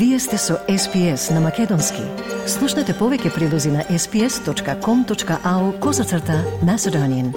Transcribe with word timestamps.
Вие 0.00 0.18
сте 0.18 0.38
со 0.38 0.54
SPS 0.68 1.34
на 1.34 1.40
Македонски. 1.44 2.00
Слушнете 2.48 2.94
повеќе 2.96 3.34
прилози 3.34 3.68
на 3.68 3.82
sps.com.au 3.84 5.64
козацрта 5.78 6.38
на 6.64 6.78
Седонин. 6.78 7.34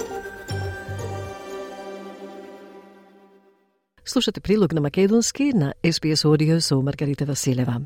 Слушате 4.04 4.40
прилог 4.40 4.72
на 4.72 4.80
Македонски 4.80 5.52
на 5.52 5.74
SPS 5.84 6.24
Audio 6.24 6.58
со 6.58 6.80
Маргарита 6.80 7.26
Василева. 7.26 7.80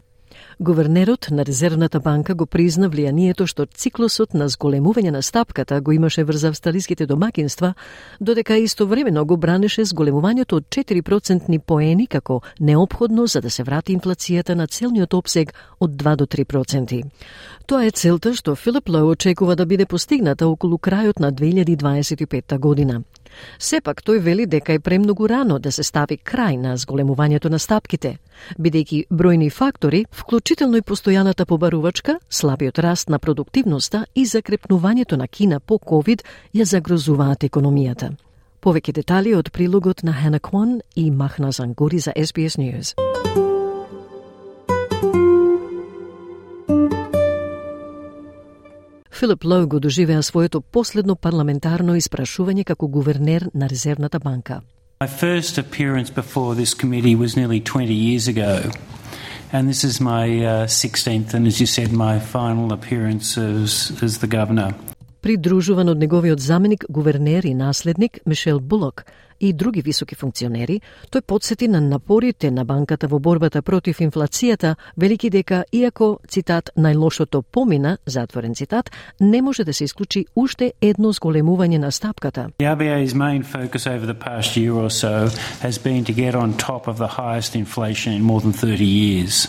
Гувернерот 0.60 1.28
на 1.30 1.44
Резервната 1.44 2.00
банка 2.00 2.34
го 2.34 2.46
призна 2.46 2.88
влијанието 2.90 3.46
што 3.46 3.66
циклусот 3.66 4.34
на 4.34 4.48
зголемување 4.48 5.10
на 5.10 5.22
стапката 5.22 5.80
го 5.80 5.92
имаше 5.92 6.24
врз 6.24 6.44
австралиските 6.44 7.06
домакинства, 7.06 7.74
додека 8.20 8.56
истовремено 8.56 9.24
го 9.24 9.36
бранеше 9.36 9.84
зголемувањето 9.84 10.56
од 10.56 10.64
4% 10.70 11.58
поени 11.58 12.06
како 12.06 12.40
необходно 12.60 13.26
за 13.26 13.40
да 13.40 13.50
се 13.50 13.62
врати 13.62 13.96
инфлацијата 13.96 14.54
на 14.54 14.66
целниот 14.66 15.14
обсег 15.14 15.54
од 15.80 15.90
2 15.90 16.16
до 16.16 16.26
3%. 16.26 17.04
Тоа 17.66 17.84
е 17.84 17.90
целта 17.90 18.34
што 18.34 18.56
Филип 18.56 18.88
Лој 18.88 19.10
очекува 19.12 19.54
да 19.56 19.66
биде 19.66 19.86
постигната 19.86 20.48
околу 20.48 20.78
крајот 20.78 21.20
на 21.20 21.32
2025 21.32 22.58
година. 22.58 23.02
Сепак 23.58 24.02
тој 24.02 24.18
вели 24.18 24.46
дека 24.46 24.72
е 24.72 24.78
премногу 24.78 25.28
рано 25.28 25.58
да 25.58 25.72
се 25.72 25.82
стави 25.82 26.18
крај 26.18 26.56
на 26.56 26.76
зголемувањето 26.76 27.50
на 27.50 27.58
стапките, 27.58 28.18
бидејќи 28.58 29.06
бројни 29.10 29.50
фактори, 29.50 30.04
вклучително 30.12 30.76
и 30.76 30.82
постојаната 30.82 31.44
побарувачка, 31.44 32.18
слабиот 32.30 32.78
раст 32.78 33.08
на 33.08 33.18
продуктивноста 33.18 34.06
и 34.14 34.26
закрепнувањето 34.26 35.16
на 35.16 35.28
Кина 35.28 35.60
по 35.60 35.78
ковид 35.78 36.24
ја 36.54 36.64
загрозуваат 36.64 37.44
економијата. 37.44 38.16
Повеќе 38.62 38.92
детали 38.92 39.34
од 39.34 39.52
прилогот 39.52 40.02
на 40.02 40.12
Хана 40.12 40.40
Квон 40.40 40.80
и 40.96 41.10
Махна 41.10 41.52
Зангури 41.52 41.98
за 41.98 42.12
SBS 42.16 42.58
News. 42.58 43.57
Филип 49.18 49.44
Лоу 49.44 49.66
го 49.66 49.80
доживеа 49.80 50.22
своето 50.22 50.60
последно 50.60 51.16
парламентарно 51.16 51.96
испрашување 51.98 52.62
како 52.64 52.86
гувернер 52.86 53.48
на 53.54 53.66
Резервната 53.68 54.20
банка. 54.22 54.60
My 55.00 55.08
first 55.08 55.58
appearance 55.58 56.10
before 56.10 56.54
this 56.54 56.72
committee 56.82 57.16
was 57.16 57.34
nearly 57.34 57.60
20 57.60 57.94
years 57.94 58.28
ago. 58.28 58.70
And 59.52 59.68
this 59.68 59.82
is 59.82 60.00
my 60.00 60.26
uh, 60.44 60.66
16th 60.66 61.34
and, 61.34 61.48
as 61.48 61.58
you 61.58 61.66
said, 61.66 61.90
my 61.92 62.20
final 62.20 62.72
appearance 62.72 63.36
as, 63.36 63.90
as 64.02 64.18
the 64.18 64.28
governor. 64.28 64.70
Придружуван 65.20 65.88
од 65.88 65.98
неговиот 65.98 66.40
заменик, 66.40 66.84
гувернер 66.88 67.44
и 67.44 67.54
наследник 67.54 68.18
Мишел 68.26 68.60
Булок, 68.60 69.04
и 69.40 69.52
други 69.52 69.82
високи 69.82 70.14
функционери, 70.14 70.80
тој 71.10 71.22
подсети 71.22 71.68
на 71.68 71.80
напорите 71.80 72.50
на 72.50 72.64
банката 72.64 73.08
во 73.08 73.18
борбата 73.18 73.62
против 73.62 74.00
инфлацијата, 74.00 74.76
велики 74.96 75.30
дека, 75.30 75.64
иако, 75.72 76.18
цитат, 76.28 76.70
најлошото 76.76 77.42
помина, 77.42 77.98
затворен 78.06 78.54
цитат, 78.54 78.90
не 79.20 79.42
може 79.42 79.64
да 79.64 79.72
се 79.72 79.84
исклучи 79.84 80.26
уште 80.36 80.72
едно 80.80 81.12
зголемување 81.12 81.78
на 81.78 81.92
стапката. 81.92 82.50
The 82.58 82.76
RBA's 82.76 83.14
main 83.14 83.42
focus 83.42 83.86
over 83.86 84.06
the 84.06 84.18
past 84.18 84.56
year 84.56 84.74
or 84.74 84.90
so 84.90 85.30
has 85.62 85.78
been 85.78 86.04
to 86.04 86.12
get 86.12 86.34
on 86.34 86.54
top 86.54 86.88
of 86.88 86.98
the 86.98 87.10
highest 87.18 87.54
inflation 87.54 88.12
in 88.12 88.22
more 88.22 88.40
than 88.40 88.52
30 88.52 88.84
years. 88.84 89.48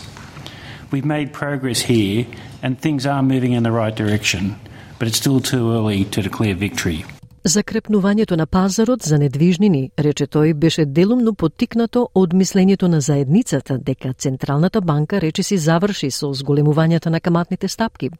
We've 0.92 1.04
made 1.04 1.32
progress 1.32 1.82
here 1.82 2.26
and 2.62 2.78
things 2.80 3.06
are 3.06 3.22
moving 3.22 3.52
in 3.52 3.62
the 3.62 3.72
right 3.72 3.94
direction, 3.94 4.56
but 5.00 5.08
it's 5.08 5.18
still 5.18 5.40
too 5.40 5.64
early 5.76 6.04
to 6.04 6.22
declare 6.22 6.54
victory. 6.54 7.04
Закрепнувањето 7.44 8.36
на 8.36 8.46
пазарот 8.46 9.02
за 9.02 9.18
недвижнини, 9.18 9.90
рече 9.98 10.26
тој, 10.26 10.54
беше 10.54 10.84
делумно 10.84 11.32
поттикнато 11.34 12.08
од 12.14 12.34
мислењето 12.34 12.86
на 12.86 13.00
заедницата 13.00 13.78
дека 13.78 14.12
Централната 14.12 14.80
банка 14.80 15.20
речиси 15.20 15.56
заврши 15.56 16.10
со 16.10 16.34
зголемувањето 16.34 17.08
на 17.10 17.20
каматните 17.20 17.68
стапки. 17.68 18.10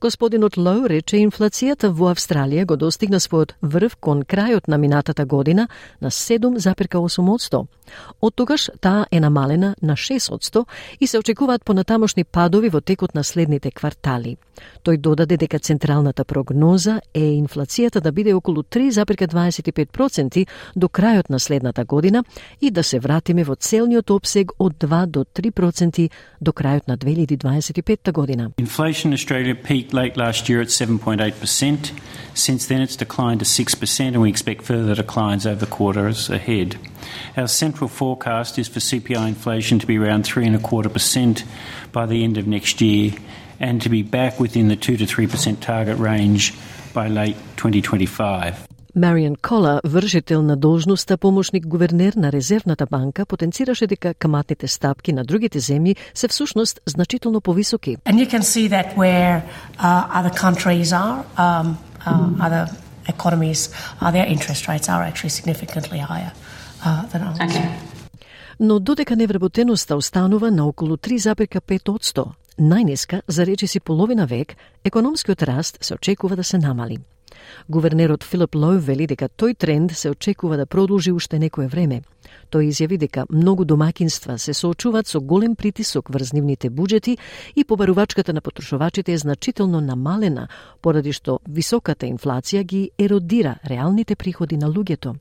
Господинот 0.00 0.56
Лоу 0.56 0.88
рече 0.88 1.16
инфлацијата 1.22 1.88
во 1.88 2.10
Австралија 2.12 2.64
го 2.66 2.76
достигна 2.76 3.20
својот 3.20 3.54
врв 3.62 3.96
кон 4.00 4.22
крајот 4.22 4.68
на 4.68 4.78
минатата 4.78 5.24
година 5.24 5.68
на 6.00 6.10
7,8%. 6.10 7.66
Од 8.20 8.34
тогаш 8.34 8.70
таа 8.80 9.06
е 9.10 9.20
намалена 9.20 9.74
на 9.82 9.96
6% 9.96 10.64
и 11.00 11.06
се 11.06 11.18
очекуваат 11.18 11.64
понатамошни 11.64 12.24
падови 12.24 12.68
во 12.68 12.80
текот 12.80 13.14
на 13.14 13.24
следните 13.24 13.70
квартали. 13.70 14.36
Тој 14.84 14.98
додаде 15.02 15.36
дека 15.36 15.58
централната 15.58 16.24
прогноза 16.24 17.00
е 17.14 17.34
инфлацијата 17.40 18.00
да 18.00 18.12
биде 18.12 18.34
околу 18.34 18.62
3,25% 18.62 20.46
до 20.76 20.88
крајот 20.88 21.30
на 21.30 21.38
следната 21.38 21.84
година 21.84 22.24
и 22.60 22.70
да 22.70 22.82
се 22.82 23.00
вратиме 23.00 23.44
во 23.44 23.54
целниот 23.54 24.10
обсег 24.10 24.52
од 24.58 24.78
2 24.78 25.06
до 25.06 25.24
3% 25.24 26.08
до 26.40 26.52
крајот 26.52 26.88
на 26.88 26.98
2025 26.98 28.12
година. 28.12 28.50
Inflation 28.58 29.12
Australia 29.12 29.43
Australia 29.44 29.62
peaked 29.62 29.92
late 29.92 30.16
last 30.16 30.48
year 30.48 30.62
at 30.62 30.68
7.8%. 30.68 32.00
Since 32.32 32.66
then, 32.66 32.80
it's 32.80 32.96
declined 32.96 33.40
to 33.40 33.44
6%, 33.44 34.00
and 34.00 34.22
we 34.22 34.30
expect 34.30 34.62
further 34.62 34.94
declines 34.94 35.46
over 35.46 35.60
the 35.60 35.70
quarters 35.70 36.30
ahead. 36.30 36.78
Our 37.36 37.46
central 37.46 37.88
forecast 37.88 38.58
is 38.58 38.68
for 38.68 38.80
CPI 38.80 39.28
inflation 39.28 39.78
to 39.80 39.86
be 39.86 39.98
around 39.98 40.24
3.25% 40.24 41.44
by 41.92 42.06
the 42.06 42.24
end 42.24 42.38
of 42.38 42.46
next 42.46 42.80
year 42.80 43.12
and 43.60 43.82
to 43.82 43.90
be 43.90 44.02
back 44.02 44.40
within 44.40 44.68
the 44.68 44.76
2 44.76 44.96
to 44.96 45.04
3% 45.04 45.60
target 45.60 45.98
range 45.98 46.54
by 46.94 47.08
late 47.08 47.36
2025. 47.58 48.73
Мариан 48.96 49.36
Кола, 49.36 49.80
вршител 49.84 50.42
на 50.42 50.56
должноста 50.56 51.18
помошник 51.18 51.66
гувернер 51.66 52.12
на 52.16 52.32
Резервната 52.32 52.86
банка, 52.86 53.26
потенцираше 53.26 53.86
дека 53.86 54.14
каматните 54.14 54.68
стапки 54.68 55.12
на 55.12 55.24
другите 55.24 55.60
земји 55.60 55.96
се 56.14 56.28
всушност 56.28 56.80
значително 56.86 57.40
повисоки. 57.40 57.96
And 57.96 58.14
you 58.14 58.30
can 58.30 58.42
see 58.42 58.68
that 58.68 58.96
where 58.96 59.42
uh, 59.78 60.22
other 60.22 60.30
countries 60.30 60.92
are, 60.92 61.24
um, 61.36 61.76
uh, 62.06 62.46
other 62.46 62.64
economies, 63.08 63.60
uh, 64.00 64.10
their 64.12 64.26
interest 64.26 64.68
rates 64.68 64.88
are 64.88 65.02
actually 65.08 65.34
significantly 65.38 65.98
higher 65.98 66.32
uh, 66.84 67.02
than 67.10 67.22
ours. 67.22 67.38
Okay. 67.38 67.68
Но 68.60 68.78
додека 68.78 69.16
невработеноста 69.16 69.96
останува 69.96 70.50
на 70.50 70.66
околу 70.66 70.96
3,5%, 70.96 72.26
најниска 72.60 73.22
за 73.28 73.46
речиси 73.46 73.80
половина 73.80 74.26
век, 74.26 74.54
економскиот 74.84 75.42
раст 75.42 75.78
се 75.80 75.94
очекува 75.94 76.36
да 76.36 76.44
се 76.44 76.58
намали. 76.58 76.98
Гувернерот 77.68 78.24
Филип 78.24 78.54
Лој 78.54 78.78
вели 78.78 79.06
дека 79.06 79.28
тој 79.28 79.56
тренд 79.56 79.92
се 79.92 80.10
очекува 80.10 80.56
да 80.56 80.66
продолжи 80.66 81.12
уште 81.12 81.38
некое 81.38 81.68
време. 81.68 82.02
Тој 82.50 82.70
изјави 82.70 82.98
дека 82.98 83.26
многу 83.30 83.64
домакинства 83.64 84.38
се 84.38 84.54
соочуваат 84.54 85.06
со 85.06 85.20
голем 85.20 85.56
притисок 85.56 86.10
врз 86.10 86.32
нивните 86.32 86.70
буџети 86.70 87.18
и 87.56 87.64
побарувачката 87.64 88.32
на 88.32 88.40
потрошувачите 88.40 89.12
е 89.12 89.18
значително 89.18 89.80
намалена, 89.80 90.48
поради 90.80 91.12
што 91.12 91.40
високата 91.48 92.06
инфлација 92.06 92.62
ги 92.62 92.90
еродира 92.98 93.58
реалните 93.64 94.16
приходи 94.16 94.56
на 94.56 94.68
луѓето. 94.68 95.14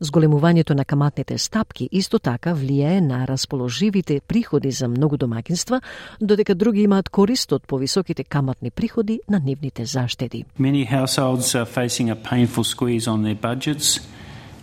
Зголемувањето 0.00 0.74
на 0.74 0.84
каматните 0.84 1.38
стапки 1.38 1.88
исто 1.92 2.18
така 2.18 2.54
влијае 2.54 3.00
на 3.00 3.26
расположивите 3.26 4.20
приходи 4.20 4.70
за 4.70 4.88
многу 4.88 5.16
домакинства, 5.16 5.80
додека 6.20 6.54
други 6.54 6.82
имаат 6.82 7.08
корист 7.08 7.52
од 7.52 7.66
повисоките 7.66 8.24
каматни 8.24 8.70
приходи 8.70 9.20
на 9.28 9.40
нивните 9.44 9.84
заштеди. 9.84 10.44
Many 10.60 10.90
households 10.90 11.54
are 11.54 11.66
facing 11.66 12.10
a 12.10 12.16
painful 12.16 12.64
squeeze 12.64 13.06
on 13.06 13.22
their 13.22 13.34
budgets 13.34 14.00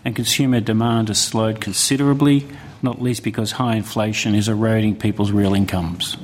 and 0.05 0.15
consumer 0.15 0.59
demand 0.59 1.07
has 1.07 1.19
slowed 1.21 1.59
considerably, 1.61 2.45
not 2.81 3.01
least 3.01 3.23
because 3.23 3.51
high 3.51 3.75
inflation 3.75 4.35
is 4.35 4.47
eroding 4.47 4.95
people's 4.95 5.31
real 5.31 5.53
incomes. 5.53 6.17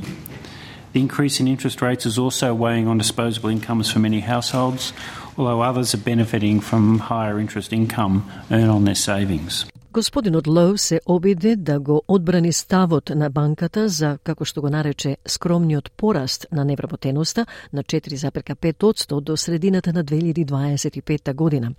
The 0.93 1.01
increase 1.01 1.41
in 1.41 1.47
interest 1.47 1.81
rates 1.81 2.05
is 2.05 2.17
also 2.17 2.53
weighing 2.53 2.87
on 2.87 2.97
disposable 2.97 3.49
incomes 3.49 3.91
for 3.91 3.99
many 3.99 4.21
households, 4.21 4.93
although 5.37 5.61
others 5.61 5.93
are 5.93 6.03
benefiting 6.11 6.59
from 6.59 6.99
higher 6.99 7.39
interest 7.39 7.73
income 7.73 8.29
earned 8.51 8.71
on 8.71 8.85
their 8.85 8.95
savings. 8.95 9.65
Господинот 9.95 10.47
Лоу 10.47 10.77
се 10.77 11.01
обиде 11.05 11.55
да 11.55 11.79
го 11.79 12.03
одбрани 12.07 12.53
ставот 12.53 13.11
на 13.15 13.29
банката 13.29 13.87
за, 13.89 14.17
како 14.23 14.43
што 14.45 14.61
го 14.61 14.69
нарече, 14.69 15.15
скромниот 15.25 15.87
пораст 15.95 16.47
на 16.51 16.65
невработеноста 16.65 17.45
на 17.73 17.83
4,5% 17.83 19.21
до 19.21 19.37
средината 19.37 19.93
на 19.93 20.03
2025 20.03 21.33
година. 21.33 21.71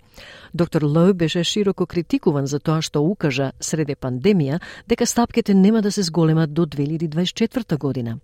Доктор 0.53 0.81
Лоу 0.81 1.13
беше 1.13 1.43
широко 1.43 1.85
критикуван 1.85 2.47
за 2.47 2.59
тоа 2.59 2.81
што 2.81 3.05
укажа 3.05 3.51
среде 3.61 3.93
пандемија 3.95 4.59
дека 4.89 5.05
стапките 5.05 5.53
нема 5.53 5.81
да 5.81 5.91
се 5.91 6.01
зголемат 6.01 6.53
до 6.53 6.65
2024 6.65 7.77
година. 7.77 8.17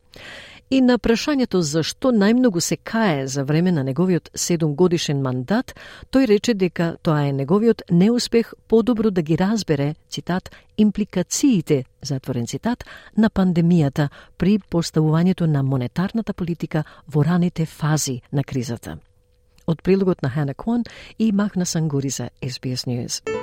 И 0.70 0.82
на 0.82 0.98
прашањето 0.98 1.60
зашто 1.62 2.10
најмногу 2.12 2.60
се 2.60 2.78
кае 2.78 3.28
за 3.28 3.44
време 3.44 3.72
на 3.72 3.84
неговиот 3.84 4.30
7 4.34 4.76
годишен 4.76 5.22
мандат, 5.22 5.76
тој 6.12 6.28
рече 6.28 6.54
дека 6.54 6.96
тоа 7.04 7.28
е 7.28 7.34
неговиот 7.34 7.82
неуспех 7.92 8.54
подобро 8.68 9.12
да 9.12 9.22
ги 9.22 9.38
разбере, 9.38 9.96
цитат, 10.10 10.50
импликациите, 10.78 11.84
затворен 12.02 12.48
цитат, 12.48 12.84
на 13.18 13.30
пандемијата 13.30 14.10
при 14.38 14.58
поставувањето 14.60 15.46
на 15.46 15.64
монетарната 15.64 16.34
политика 16.34 16.84
во 17.08 17.24
раните 17.24 17.66
фази 17.66 18.22
на 18.32 18.44
кризата. 18.44 18.98
Од 19.68 19.82
прилогот 19.82 20.22
на 20.22 20.30
Хана 20.30 20.54
Квон 20.54 20.84
и 21.20 21.32
Махна 21.32 21.66
Сангури 21.66 22.10
за 22.10 22.30
SBS 22.42 22.88
News. 22.88 23.43